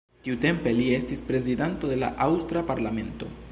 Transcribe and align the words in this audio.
Tiutempe 0.27 0.73
li 0.77 0.85
estis 0.99 1.21
prezidanto 1.27 1.93
de 1.93 2.01
la 2.05 2.11
aŭstra 2.29 2.67
parlamento. 2.73 3.33